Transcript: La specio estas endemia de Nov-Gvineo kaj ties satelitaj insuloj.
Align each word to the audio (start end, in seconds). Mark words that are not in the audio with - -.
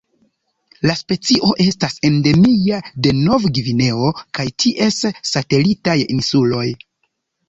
La 0.89 0.93
specio 0.99 1.49
estas 1.65 1.97
endemia 2.07 2.79
de 3.07 3.11
Nov-Gvineo 3.17 4.09
kaj 4.39 4.47
ties 4.63 4.97
satelitaj 5.33 5.95
insuloj. 6.17 6.65